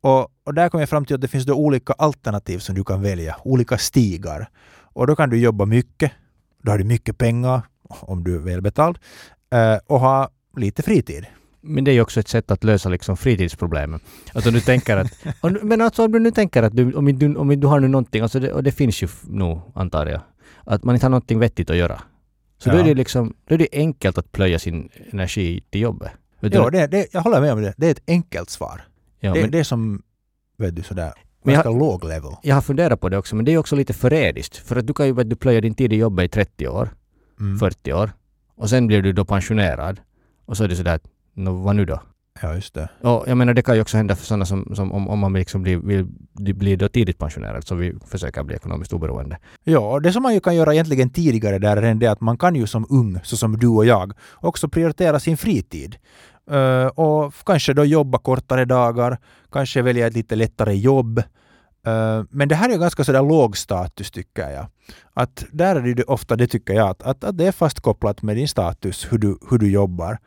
[0.01, 2.83] Och, och där kom jag fram till att det finns då olika alternativ som du
[2.83, 4.49] kan välja, olika stigar.
[4.93, 6.11] Och då kan du jobba mycket,
[6.63, 8.97] då har du mycket pengar om du är välbetald
[9.53, 11.25] eh, och ha lite fritid.
[11.61, 13.99] Men det är ju också ett sätt att lösa liksom fritidsproblemen.
[14.33, 15.11] Alltså du tänker att...
[15.63, 18.21] Men alltså om du nu tänker att du, om du, om du har nu någonting,
[18.21, 20.21] alltså det, och det finns ju nog antar jag,
[20.63, 22.01] att man inte har någonting vettigt att göra.
[22.57, 22.79] Så då Ja.
[22.81, 26.11] är det liksom, då är det enkelt att plöja sin energi till jobbet.
[26.39, 26.53] Vet?
[26.53, 27.73] Ja, det, det, jag håller med om det.
[27.77, 28.81] Det är ett enkelt svar.
[29.19, 30.01] ja, det, men det är som,
[30.57, 32.31] vet du, sådär Men jag- ganska låg level.
[32.43, 34.57] jag har funderat på det också, men det är också lite förrädiskt.
[34.57, 36.89] För att du kan ju du, plöja din tid i jobbet i 30 år,
[37.43, 37.59] Mm.
[37.59, 38.11] 40 år,
[38.55, 39.99] och sen blir du då pensionerad.
[40.45, 42.01] Och så är det sådär, att, nå, vad nu då?
[42.41, 42.89] Ja, just det.
[43.01, 45.33] Och jag menar det kan ju också hända för sådana som, som om, om man
[45.33, 46.05] liksom blir, vill
[46.55, 49.37] bli då tidigt pensionerad, så vi försöker bli ekonomiskt oberoende.
[49.63, 52.37] Ja, och det som man ju kan göra egentligen tidigare där är det att man
[52.37, 55.95] kan ju som ung, så som du och jag, också prioritera sin fritid.
[56.51, 59.17] Eh, och kanske då jobba kortare dagar,
[59.51, 61.23] kanske välja ett lite lättare jobb.
[61.87, 64.65] Eh, men det här är ju ganska sådär låg status tycker jag.
[65.13, 68.35] Att där är det ofta det tycker jag, att, att, att det är fastkopplat med
[68.35, 70.17] din status, hur du, hur du jobbar.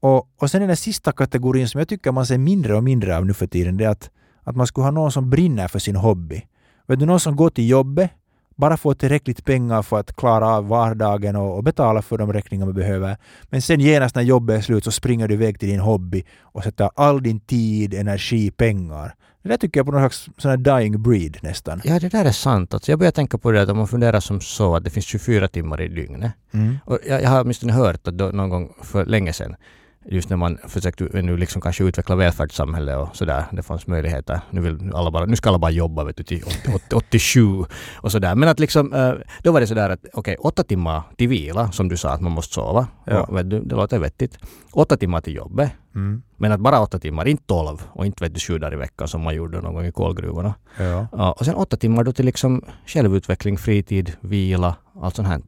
[0.00, 3.26] Och, och sen den sista kategorin som jag tycker man ser mindre och mindre av
[3.26, 4.10] nu för tiden, det är att,
[4.42, 6.42] att man skulle ha någon som brinner för sin hobby.
[6.86, 8.10] Vet du, någon som går till jobbet,
[8.56, 12.66] bara får tillräckligt pengar för att klara av vardagen och, och betala för de räkningar
[12.66, 13.16] man behöver.
[13.44, 16.62] Men sen genast när jobbet är slut så springer du iväg till din hobby och
[16.62, 19.14] sätter all din tid, energi, pengar.
[19.42, 21.80] Det där tycker jag på något slags sån här dying breed nästan.
[21.84, 22.74] Ja, det där är sant.
[22.74, 25.06] Alltså, jag börjar tänka på det att om man funderar som så att det finns
[25.06, 26.32] 24 timmar i dygnet.
[26.52, 26.76] Mm.
[26.84, 29.56] Och jag, jag har åtminstone hört att då, någon gång för länge sedan,
[30.06, 34.40] just när man försökte nu liksom kanske utveckla välfärdssamhälle och sådär, det fanns möjligheter.
[34.50, 37.64] Nu, vill alla bara, nu ska alla bara jobba vet du, till 80, 80, 87
[37.96, 38.34] och sådär.
[38.34, 39.12] Men att liksom, eh,
[39.42, 42.32] då var det sådär att okej, åtta timmar till vila, som du sa att man
[42.32, 42.86] måste sova.
[43.04, 43.22] Ja.
[43.22, 44.38] Och, vet du, det låter vettigt.
[44.72, 45.72] Åtta timmar till jobbet.
[45.94, 46.22] Mm.
[46.36, 49.08] Men att bara åtta timmar, inte tolv och inte vet du sju dagar i veckan
[49.08, 50.54] som man gjorde någon gång i kolgruvorna.
[50.78, 51.06] Ja.
[51.12, 55.40] Ja, och sen åtta timmar då till liksom självutveckling, fritid, vila, allt sånt här.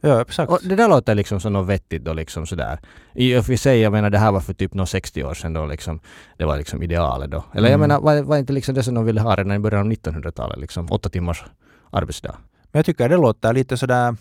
[0.00, 0.50] Ja, exakt.
[0.52, 2.78] Och det där låter liksom som något vettigt då liksom sådär.
[3.14, 5.52] I och för sig, jag menar det här var för typ någon 60 år sedan
[5.52, 6.00] då liksom.
[6.36, 7.44] Det var liksom idealet då.
[7.54, 7.80] Eller jag Mm.
[7.88, 10.58] menar, var, var inte liksom det som de ville ha redan i början av 1900-talet
[10.58, 10.86] liksom?
[10.92, 11.44] Åtta timmars
[11.90, 12.34] arbetsdag.
[12.72, 14.16] Men jag tycker det låter lite sådär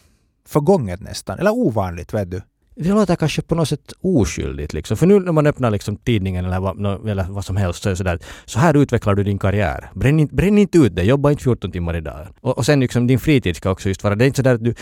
[0.47, 2.41] förgånget nästan, eller ovanligt, vet du.
[2.75, 4.97] Det låter kanske på något sätt oskyldigt liksom.
[4.97, 7.91] För nu när man öppnar liksom tidningen eller vad, eller vad som helst så är
[7.91, 9.89] det sådär så här utvecklar du din karriär.
[9.93, 12.27] Bränn, inte- bränn inte ut det, jobba inte 14 timmar i dagen.
[12.41, 14.63] Och, och sen liksom din fritid ska också just vara, det är inte sådär att
[14.63, 14.73] du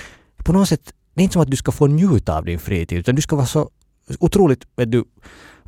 [0.46, 2.98] på något sätt, det är inte som att du ska få njuta av din fritid
[3.00, 3.70] utan du ska vara så
[4.20, 5.04] otroligt vet du,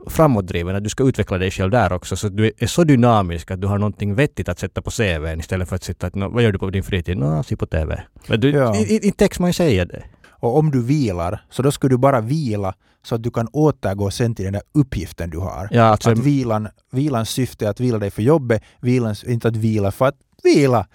[0.08, 3.52] framåtdriven att du ska utveckla dig själv där också så att du är så dynamisk
[3.52, 6.30] att du har någonting vettigt att sätta på CVn istället för att sitta att "Nå,
[6.30, 7.18] vad gör du på din fritid?
[7.18, 8.04] Nå, se på TV.
[8.28, 8.76] Men du, Ja.
[8.76, 10.04] i, i, text man säga det.
[10.40, 14.12] Och om du vilar, så då ska du bara vila så att du kan återgå
[14.12, 15.68] sen till den där uppgiften du har.
[15.72, 19.56] Ja, alltså, Att vilan, vilans syfte är att vila dig för jobbet, vilans, inte att
[19.56, 20.88] vila för att vila.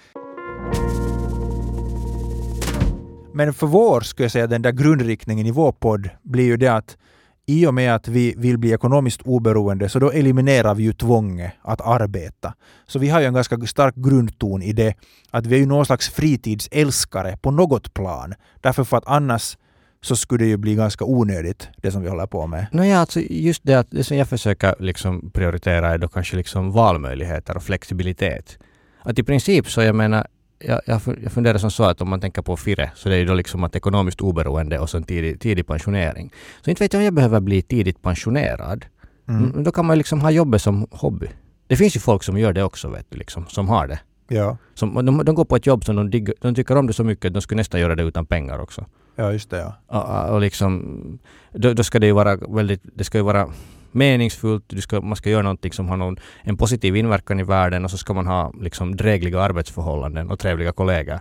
[3.34, 6.68] Men för vår, skulle jag säga, den där grundriktningen i vår podd blir ju det
[6.68, 6.96] att
[7.46, 11.52] i och med att vi vill bli ekonomiskt oberoende så då eliminerar vi ju tvånget
[11.62, 12.54] att arbeta.
[12.86, 14.94] Så vi har ju en ganska stark grundton i det
[15.30, 18.34] att vi är ju någon slags fritidsälskare på något plan.
[18.60, 19.56] Därför för att annars
[20.00, 22.66] så skulle det ju bli ganska onödigt det som vi håller på med.
[22.72, 26.72] Nåja, alltså just det att det som jag försöker liksom prioritera är då kanske liksom
[26.72, 28.58] valmöjligheter och flexibilitet.
[29.02, 30.26] Att i princip så jag menar,
[30.64, 33.14] jag, jag fun- jag funderar som så att om man tänker på FIRE så det
[33.14, 36.32] är ju då liksom att ekonomiskt oberoende och sen tidig, tidig pensionering.
[36.64, 38.84] Så inte vet jag om jag behöver bli tidigt pensionerad.
[39.28, 39.44] Mm.
[39.44, 39.64] Mm.
[39.64, 41.26] Då kan man liksom ha jobbet som hobby.
[41.66, 44.00] Det finns ju folk som gör det också vet du, liksom, som har det.
[44.28, 44.56] Ja.
[44.74, 47.24] Som, de, de går på ett jobb som de, de tycker om det så mycket
[47.26, 48.84] att de skulle nästan göra det utan pengar också.
[49.16, 49.58] ja, just det.
[49.88, 50.28] Ja.
[50.28, 51.18] Och, och liksom,
[51.52, 53.48] då, då ska det ju vara väldigt, det ska ju vara
[53.94, 57.84] meningsfullt, du ska, man ska göra någonting som har någon, en positiv inverkan i världen
[57.84, 61.20] och så ska man ha liksom drägliga arbetsförhållanden och trevliga kollegor.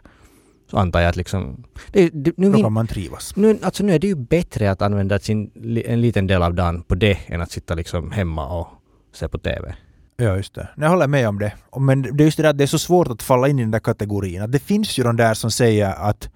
[0.72, 1.64] Så antar jag att liksom...
[1.92, 3.36] Det, det, nu, Då kan man trivas.
[3.36, 5.52] nu, alltså nu är det ju bättre att använda sin,
[5.86, 8.68] en liten del av dagen på det än att sitta liksom hemma och
[9.14, 9.76] se på TV.
[10.18, 10.70] Ja, just det.
[10.78, 11.54] Jag håller med om det.
[11.80, 13.62] Men det är just det där att det är så svårt att falla in i
[13.62, 14.42] den där kategorin.
[14.42, 16.30] Att det finns ju de där som säger att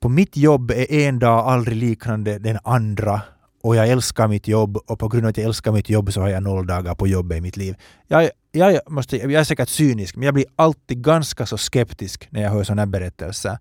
[0.00, 3.20] på mitt jobb är en dag aldrig liknande den andra
[3.60, 6.20] och jag älskar mitt jobb och på grund av att jag älskar mitt jobb så
[6.20, 7.76] har jag noll dagar på jobbet i mitt liv.
[8.06, 12.42] Jag, jag, måste, jag är säkert cynisk men jag blir alltid ganska så skeptisk när
[12.42, 13.58] jag hör sådana här berättelser.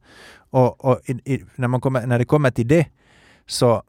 [0.50, 2.88] Och, och i, i, när, man kommer, när det kommer till det
[3.46, 3.84] så,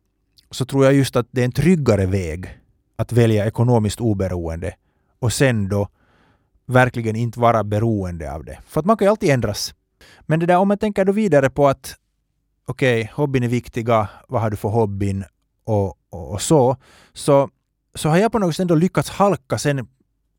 [0.51, 2.59] så tror jag just att det är en tryggare väg
[2.97, 4.75] att välja ekonomiskt oberoende
[5.18, 5.88] och sen då
[6.66, 8.59] verkligen inte vara beroende av det.
[8.66, 9.75] För att man kan ju alltid ändras.
[10.21, 11.97] Men det där om man tänker då vidare på att
[12.66, 15.25] okej, okay, hobbyn är viktiga, vad har du för hobbyn
[15.68, 16.76] och, och, och så,
[17.12, 17.48] så,
[17.94, 19.88] så har jag på något sätt ändå lyckats halka sen,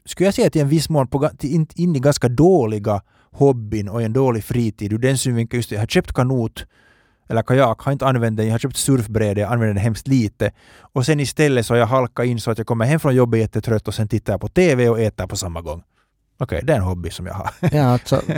[0.06, 4.02] skulle jag säga till en viss mån, på, in, in i ganska dåliga hobbyn och
[4.02, 4.94] en dålig fritid.
[4.94, 6.65] Ur den synvinkeln, just jag har köpt kanot
[7.30, 10.52] eller kajak, har inte använt den, jag har köpt surfbräde, jag använder den hemskt lite.
[10.80, 13.39] Och sen istället så har jag halkat in så att jag kommer hem från jobbet
[13.39, 15.84] jättetrött och sen tittar jag på TV och äter på samma gång.
[16.38, 17.50] Okej, det är en hobby som jag har.
[17.72, 18.22] Ja, alltså...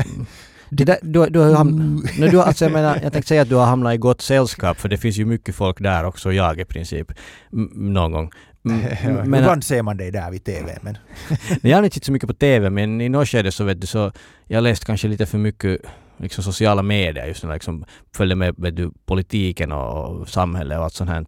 [0.74, 2.18] Det där, du, du har ju hamnat...
[2.20, 4.80] No, du alltså jag menar, jag tänkte säga att du har hamnat i gott sällskap
[4.80, 7.12] för det finns ju mycket folk där också, jag i princip.
[7.54, 8.32] M- någon gång.
[8.64, 10.98] M- men, Ibland ser man dig där vid TV, men
[11.62, 13.88] jag har inte sett så mycket på TV men i något skede så vet du
[13.88, 14.12] så,
[14.48, 15.82] jag läste kanske lite för mycket
[16.18, 20.94] liksom sociala medier just när liksom följde med vet du, politiken och samhället och allt
[20.94, 21.26] sånt här.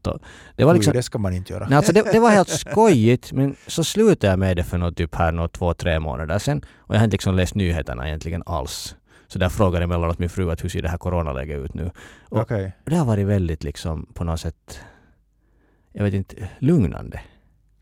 [0.55, 1.67] Det var liksom, oj, det ska man inte göra.
[1.69, 4.97] Nej, alltså det, det var helt skojigt men så slutade jag med det för något
[4.97, 8.43] typ här något två, tre månader sedan och jag har inte liksom läst nyheterna egentligen
[8.45, 8.95] alls.
[9.33, 11.91] Så där frågade jag emellanåt min fru att hur ser det här coronaläget ut nu?
[12.29, 12.39] och-.
[12.85, 14.79] Och det har varit väldigt liksom på något sätt,
[15.91, 17.21] jag vet inte, lugnande.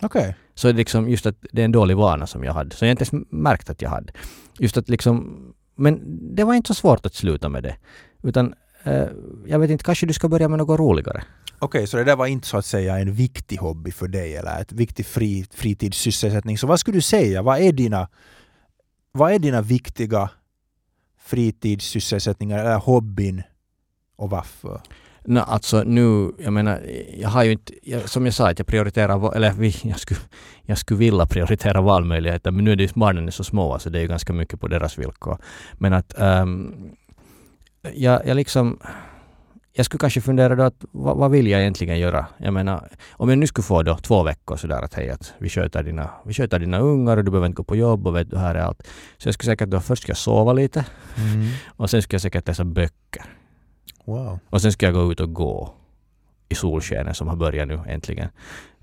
[0.02, 0.36] Okej.
[0.54, 3.04] Så liksom just att det är en dålig vana som jag hade, så jag inte
[3.04, 4.14] ens märkt att jag hade.
[4.60, 5.40] Just att liksom,
[5.76, 6.02] men
[6.36, 7.76] det var inte så svårt att sluta med det.
[8.24, 9.08] Utan eh,
[9.48, 11.24] jag vet inte, kanske du ska börja med något roligare.
[11.60, 14.62] Okej, så det där var inte så att säga en viktig hobby för dig eller
[14.62, 16.58] ett viktig fri, fritidssysselsättning.
[16.58, 17.42] Så vad skulle du säga?
[17.42, 18.08] Vad är dina,
[19.12, 20.30] vad är dina viktiga
[21.32, 23.44] fritidssysselsättningar eller hobbyn
[24.16, 24.82] och varför?
[25.26, 26.82] No, alltså nu, jag menar,
[27.18, 29.54] jag har ju inte, jag, som jag sa, att jag prioriterar, eller
[29.88, 30.20] jag skulle,
[30.62, 33.90] jag skulle vilja prioritera valmöjligheter, men nu är det ju barnen är så små, så
[33.90, 35.38] det är ju ganska mycket på deras villkor.
[35.74, 36.76] Men att um,
[37.94, 38.80] jag, jag liksom,
[39.74, 42.26] jag skulle kanske fundera då att vad, vad vill jag egentligen göra?
[42.38, 45.50] Jag menar, om jag nu skulle få då två veckor sådär att hej, att vi
[45.50, 48.30] sköter dina, vi sköter dina ungar och du behöver inte gå på jobb och vet
[48.30, 48.88] du, här är allt.
[49.18, 50.86] Så jag skulle säkert då först ska jag sova lite
[51.66, 53.26] och sen ska jag säkert läsa böcker.
[54.06, 54.40] Wow.
[54.50, 55.74] Och sen ska jag gå ut och gå
[56.50, 58.30] i solskenet som har börjat nu äntligen.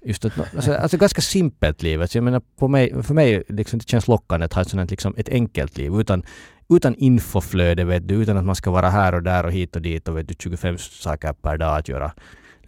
[0.03, 2.01] Just att, alltså, alltså ganska simpelt liv.
[2.01, 4.91] Alltså, jag menar, på mig, för mig liksom, det känns lockande att ha ett, sånt
[4.91, 6.23] liksom, ett enkelt liv utan
[6.69, 9.83] utan infoflöde, vet du, utan att man ska vara här och där och hit och
[9.83, 12.13] dit och vet du, 25 saker per dag att göra.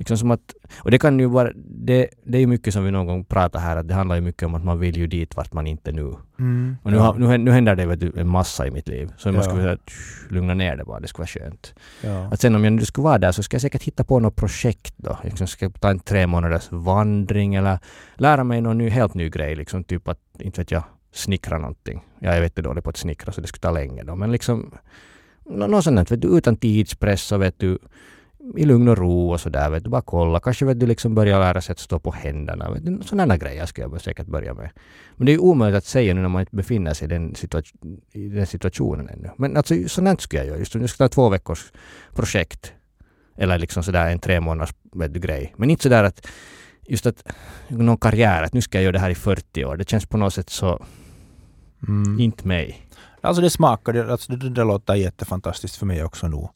[0.00, 2.90] Liksom som att, och det kan ju vara, det, det är ju mycket som vi
[2.90, 5.36] någon gång pratar här, att det handlar ju mycket om att man vill ju dit
[5.36, 6.14] vart man inte nu.
[6.38, 6.76] Mm.
[6.82, 7.14] Och nu, ja.
[7.18, 9.10] nu, nu händer det vet du, en massa i mitt liv.
[9.16, 9.42] Så man Ja.
[9.42, 11.74] skulle säga att "Tsch, lugna ner det bara, det skulle vara skönt.
[12.02, 12.28] ja.
[12.32, 14.36] Att sen om jag nu skulle vara där så ska jag säkert hitta på något
[14.36, 15.18] projekt då.
[15.24, 17.78] Liksom ska jag ta en tre månaders vandring eller
[18.14, 19.56] lära mig någon ny, helt ny grej.
[19.56, 20.82] Liksom typ att, inte vet jag,
[21.12, 22.00] snickra någonting.
[22.18, 24.16] Jag är jättedålig på att snickra så det skulle ta länge då.
[24.16, 24.74] Men liksom
[25.46, 27.78] nå- något sånt vet du, utan tidspress och vet du
[28.56, 29.70] i lugn och ro och sådär.
[29.70, 30.40] Vet du, bara kolla.
[30.40, 32.70] Kanske vet du liksom börja lära sig att stå på händerna.
[32.70, 34.70] Vet du, sådana grejer ska jag säkert börja med.
[35.16, 37.32] Men det är ju omöjligt att säga nu när man inte befinner sig i den,
[37.34, 39.30] situa- i den situationen ännu.
[39.38, 40.58] Men alltså sådant skulle jag göra.
[40.58, 41.72] Just, jag ska ta två veckors
[42.14, 42.72] projekt.
[43.36, 45.54] Eller liksom sådär en tre månaders vet du, grej.
[45.56, 46.26] Men inte sådär att
[46.88, 47.32] just att
[47.68, 49.76] någon karriär, att nu ska jag göra det här i 40 år.
[49.76, 50.84] Det känns på något sätt så
[51.88, 52.20] Mm.
[52.20, 52.86] inte mig.
[53.20, 56.48] Alltså det smakar, det, alltså det, det låter jättefantastiskt för mig också nu.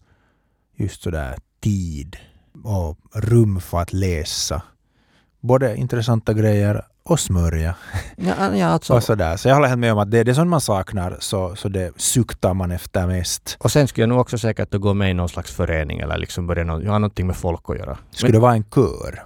[0.76, 2.16] Just sådär tid
[2.64, 4.62] och rum för att läsa.
[5.40, 7.74] Både intressanta grejer och smörja.
[8.16, 8.92] Ja, ja alltså.
[8.96, 9.36] Och sådär.
[9.36, 11.68] Så jag håller helt med om att det är det som man saknar så, så
[11.68, 13.56] det suktar man efter mest.
[13.60, 16.18] Och sen skulle jag nog också säkert att gå med i någon slags förening eller
[16.18, 17.98] liksom börja någon, jag har någonting med folk att göra.
[18.10, 19.22] Skulle det vara en kör?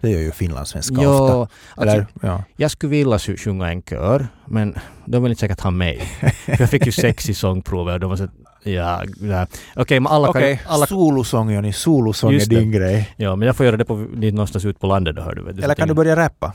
[0.00, 1.06] Det gör ju finlandssvenska ofta.
[1.08, 1.40] Jo,
[1.74, 2.44] alltså, Eller, ja.
[2.56, 4.74] jag skulle vilja sj- sjunga en kör, men
[5.04, 6.02] de vill inte säkert ha mig.
[6.58, 8.30] Jag fick ju sex i sångprovet och de var så att,
[8.74, 9.46] ja, ja.
[9.76, 10.72] okej, men alla Okej, kan...
[10.72, 11.72] Alla, solosång Joni.
[11.72, 13.14] Solosång är din grej.
[13.16, 15.62] ja, men jag får göra det på, någonstans ut på landet då, hör du.
[15.62, 16.54] Eller kan du börja rappa?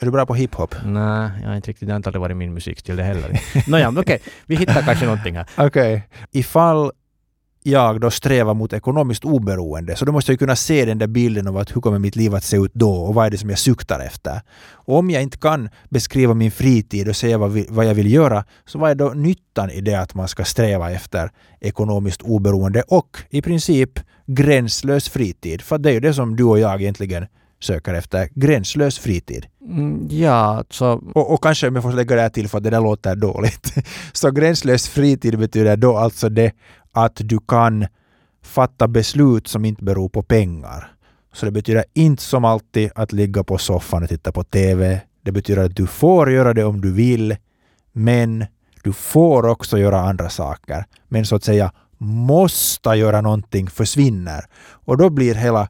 [0.00, 0.74] Är du bra på hiphop?
[0.84, 3.40] Nej, jag har inte riktigt, det har inte varit min musikstil det heller.
[3.66, 5.46] Nåja, okej, vi hittar kanske någonting här.
[5.66, 6.08] Okej.
[6.32, 6.92] Ifall
[7.66, 11.06] jag då strävar mot ekonomiskt oberoende så då måste jag ju kunna se den där
[11.06, 13.38] bilden av att hur kommer mitt liv att se ut då och vad är det
[13.38, 14.40] som jag suktar efter.
[14.72, 18.12] Och om jag inte kan beskriva min fritid och säga vad, vi, vad jag vill
[18.12, 22.82] göra så vad är då nyttan i det att man ska sträva efter ekonomiskt oberoende
[22.82, 25.62] och i princip gränslös fritid?
[25.62, 27.26] För det är ju det som du och jag egentligen
[27.60, 29.46] söker efter, gränslös fritid.
[29.68, 31.02] Mm, ja, alltså...
[31.14, 33.16] Och, och kanske om jag får lägga det här till för att det där låter
[33.16, 33.74] dåligt.
[34.12, 36.52] Så gränslös fritid betyder då alltså det
[36.94, 37.86] att du kan
[38.42, 40.92] fatta beslut som inte beror på pengar.
[41.32, 45.00] Så det betyder inte som alltid att ligga på soffan och titta på TV.
[45.22, 47.36] Det betyder att du får göra det om du vill,
[47.92, 48.46] men
[48.82, 50.84] du får också göra andra saker.
[51.08, 54.44] Men så att säga måste göra någonting försvinner.
[54.86, 55.68] Och då blir hela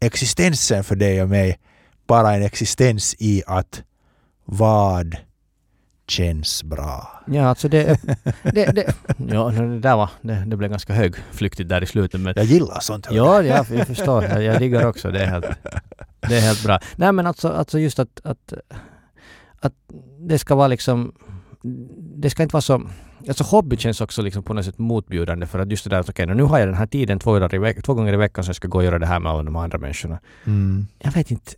[0.00, 1.58] existensen för dig och mig
[2.06, 3.82] bara en existens i att
[4.44, 5.16] vad
[6.06, 7.22] känns bra.
[7.26, 8.00] Ja, alltså det...
[8.42, 10.10] det, det ja, det där var...
[10.20, 12.32] Det, det blev ganska högflyktigt där i slutet, men...
[12.36, 13.06] Jag gillar sånt.
[13.10, 14.24] Ja, ja, jag förstår.
[14.24, 15.10] Jag, jag diggar också.
[15.10, 15.44] Det är helt,
[16.28, 16.78] det är helt bra.
[16.96, 18.52] Nej, men alltså, alltså just att, att,
[19.60, 19.74] att
[20.18, 21.12] det ska vara liksom...
[22.16, 22.82] Det ska inte vara så...
[23.28, 26.08] Alltså hobby känns också liksom på något sätt motbjudande för att just det där att
[26.08, 28.44] okej, nu har jag den här tiden två, dagar i veck, två gånger i veckan
[28.44, 30.18] så jag ska gå och göra det här med alla de andra människorna.
[30.46, 30.86] Mm.
[30.98, 31.52] Jag vet inte.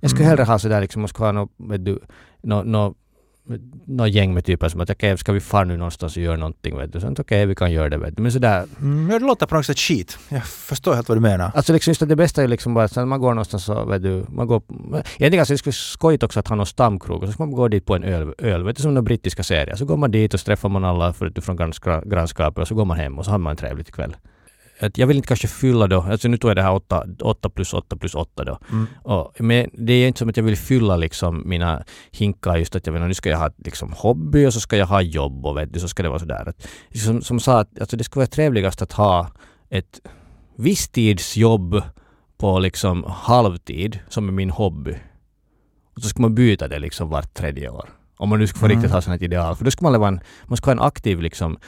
[0.00, 0.30] Jag skulle Mm.
[0.30, 2.00] hellre ha sådär liksom, man ska ha något, vet du,
[2.42, 2.94] nå, nå,
[3.86, 6.78] nå gäng med typer som att okej, ska vi fara nu någonstans och göra någonting
[6.78, 7.00] vet du.
[7.00, 8.22] Så att, okej, vi kan göra det vet du.
[8.22, 10.18] Men sådär, Mm, det låter på något sätt skit.
[10.28, 11.50] Jag förstår helt vad du menar.
[11.54, 14.24] Alltså liksom just det bästa är liksom bara att man går någonstans så vet du,
[14.28, 14.62] man går...
[15.18, 17.68] Egentligen alltså det skulle skojigt också att ha någon stamkrog och så ska man gå
[17.68, 19.76] dit på en öl, öl vet du som de brittiska serier.
[19.76, 21.56] Så går man dit och så träffar man alla för, från
[22.04, 24.16] grannskapet och så går man hem och så har man en trevlig kväll.
[24.82, 27.48] Att jag vill inte kanske fylla då, alltså nu tog jag det här 8, 8
[27.50, 28.58] plus 8 plus 8 då.
[28.70, 28.86] Mm.
[29.02, 32.86] Och, men det är inte som att jag vill fylla liksom mina hinkar just att
[32.86, 35.56] jag vill, nu ska jag ha liksom hobby och så ska jag ha jobb och
[35.56, 36.48] vet du, så ska det vara sådär.
[36.48, 39.30] Att, som, som sa, att alltså det skulle vara trevligast att ha
[39.70, 40.00] ett
[40.56, 41.82] visstidsjobb
[42.38, 44.94] på liksom halvtid som är min hobby.
[45.96, 47.88] Och så ska man byta det liksom vart tredje år.
[48.16, 48.76] Om man nu ska få Mm.
[48.76, 49.56] riktigt ha sånt ideal.
[49.56, 51.58] För då ska man leva en, man ska ha en aktiv liksom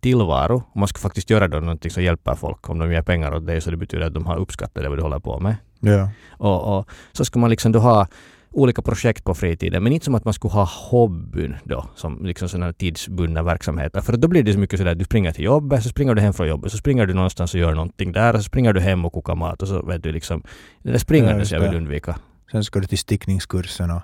[0.00, 0.62] tillvaro.
[0.74, 2.70] Man ska faktiskt göra då någonting som hjälper folk.
[2.70, 4.98] Om de ger pengar åt dig så det betyder att de har uppskattat det vad
[4.98, 5.56] du håller på med.
[5.80, 6.10] Ja.
[6.30, 8.06] Och, och så ska man liksom då ha
[8.50, 12.48] olika projekt på fritiden, men inte som att man skulle ha hobbyn då, som liksom
[12.48, 14.00] sådana tidsbundna verksamheter.
[14.00, 16.32] För då blir det så mycket sådär, du springer till jobbet, så springer du hem
[16.32, 19.04] från jobbet, så springer du någonstans och gör någonting där, och så springer du hem
[19.04, 20.42] och kokar mat och så vet du liksom,
[20.82, 22.18] det där Ja, springandet just jag vill undvika.
[22.50, 24.02] Sen ska du till stickningskursen och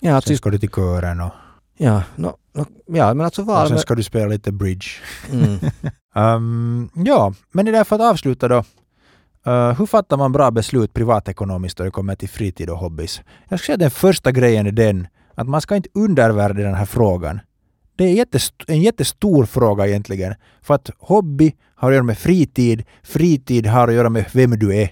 [0.00, 1.32] Ja, sen ska du till kören och,
[1.76, 3.68] ja, no, no, ja, men alltså och val...
[3.68, 4.86] sen ska du spela lite bridge.
[5.32, 5.58] Mm.
[6.14, 8.64] Um, ja, men det där för att avsluta då.
[9.46, 13.22] Uh, hur fattar man bra beslut privatekonomiskt då det kommer till fritid och hobbys?
[13.48, 16.74] Jag skulle säga att den första grejen är den att man ska inte undervärdera den
[16.74, 17.40] här frågan.
[17.96, 20.34] Det är jättest- en jättestor fråga egentligen.
[20.62, 24.76] För att hobby har att göra med fritid, fritid har att göra med vem du
[24.76, 24.90] är.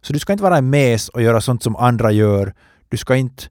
[0.00, 2.54] Så du ska inte vara en mes och göra sånt som andra gör.
[2.88, 3.44] Du ska inte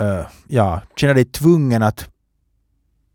[0.00, 2.08] uh, ja, känna dig tvungen att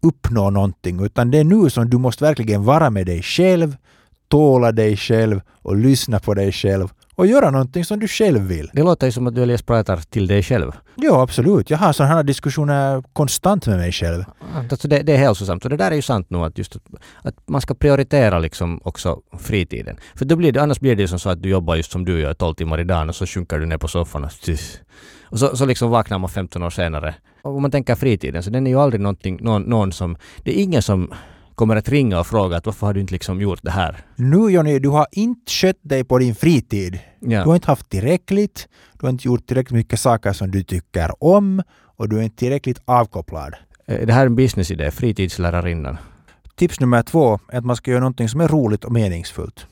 [0.01, 3.75] uppnå någonting, utan det är nu som du måste verkligen vara med dig själv,
[4.27, 8.69] tåla dig själv och lyssna på dig själv och göra någonting som du själv vill.
[8.73, 10.71] Det låter ju som att du Elias pratar till dig själv.
[10.95, 11.69] Ja, absolut.
[11.69, 14.23] Jag har sådana här diskussioner konstant med mig själv.
[14.71, 16.81] Alltså det, det är hälsosamt och det där är ju sant nog att just att,
[17.21, 19.97] att man ska prioritera liksom också fritiden.
[20.15, 22.05] För då blir det, annars blir det ju som så att du jobbar just som
[22.05, 24.31] du gör 12 timmar i dagen och så sjunker du ner på soffan och,
[25.29, 27.15] och så, så liksom vaknar man 15 år senare.
[27.41, 30.59] Och om man tänker fritiden så den är ju aldrig någonting, någon, någon som, det
[30.59, 31.13] är ingen som
[31.55, 33.97] kommer att ringa och fråga att varför har du inte liksom gjort det här?
[34.15, 36.99] Nu Jonny, du har inte skött dig på din fritid.
[37.19, 37.43] Ja.
[37.43, 38.67] Du har inte haft tillräckligt,
[38.99, 41.63] du har inte gjort tillräckligt mycket saker som du tycker om
[41.97, 43.53] och du är inte tillräckligt avkopplad.
[43.87, 45.97] Eh, Det här är en businessidé, fritidslärarinnan.
[46.55, 49.67] Tips nummer två är att man ska göra någonting som är roligt och meningsfullt.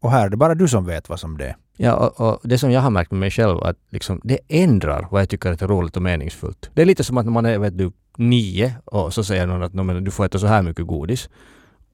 [0.00, 1.56] Och här är det bara du som vet vad som det är.
[1.76, 5.08] Ja, och, och det som jag har märkt med mig själv att liksom, det ändrar
[5.10, 6.70] vad jag tycker är roligt och meningsfullt.
[6.74, 9.62] Det är lite som att när man är vet du, nio och så säger någon
[9.62, 11.28] att "Nå, men du får äta så här mycket godis.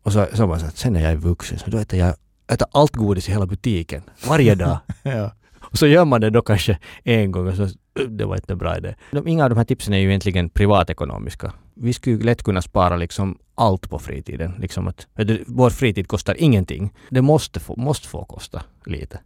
[0.02, 2.14] Och så, så man så att sen när jag är vuxen så då äter jag
[2.52, 4.02] äter allt godis i hela butiken.
[4.28, 4.78] Varje dag.
[5.02, 5.30] Ja.
[5.60, 7.68] Och så gör man det då kanske en gång och så
[8.08, 8.94] det var inte en bra idé.
[9.10, 11.52] De, inga av de här tipsen är ju egentligen privatekonomiska.
[11.74, 14.54] Vi skulle lätt kunna spara liksom allt på fritiden.
[14.58, 16.92] Liksom att, du, vår fritid kostar ingenting.
[17.10, 19.20] Det måste få, måste få kosta lite.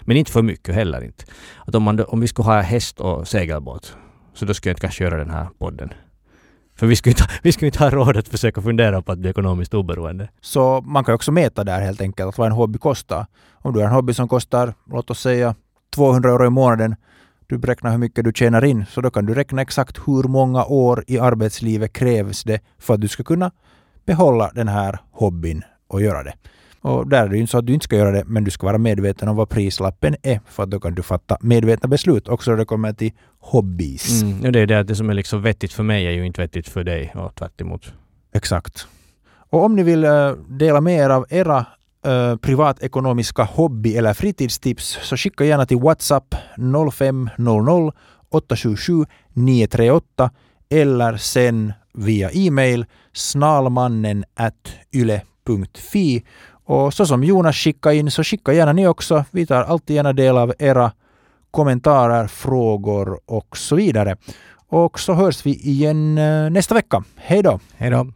[0.00, 1.24] Men inte för mycket heller inte.
[1.66, 3.96] Att om, man, om vi skulle ha häst och segelbåt
[4.34, 5.92] så då skulle jag inte kanske göra den här podden.
[6.74, 9.30] För vi skulle inte, vi skulle inte ha råd att försöka fundera på att bli
[9.30, 10.28] ekonomiskt oberoende.
[10.40, 13.26] Så man kan också mäta där helt enkelt vad en hobby kostar.
[13.52, 15.54] Om du har en hobby som kostar, låt oss säga
[15.94, 16.96] 200 euro i månaden,
[17.46, 20.64] du beräknar hur mycket du tjänar in, så då kan du räkna exakt hur många
[20.64, 23.50] år i arbetslivet krävs det för att du ska kunna
[24.06, 26.34] behålla den här hobbyn och göra det.
[26.80, 28.50] Och där är det ju inte så att du inte ska göra det, men du
[28.50, 32.28] ska vara medveten om vad prislappen är, för att då kan du fatta medvetna beslut
[32.28, 34.22] också när det kommer till hobbies.
[34.22, 34.40] Mm.
[34.44, 36.40] Och det är det att det som är liksom vettigt för mig är ju inte
[36.40, 37.92] vettigt för dig och tvärt emot.
[38.32, 38.88] Exakt.
[39.50, 41.66] Och om ni vill eh, dela med er av era
[42.06, 46.34] eh, privatekonomiska hobby eller fritidstips så skicka gärna till WhatsApp
[46.92, 47.92] 0500
[48.30, 50.30] 877 938
[50.68, 56.24] eller sen via e-mail snalmannen at yle.fi.
[56.64, 59.24] Och så som Jonas skickade in så skicka gärna ni också.
[59.30, 60.92] Vi tar alltid gärna del av era
[61.50, 64.16] kommentarer, frågor och så vidare.
[64.68, 67.04] Och så hörs vi igen eh, nästa vecka.
[67.16, 67.60] Hej då!
[67.76, 68.15] Hej då!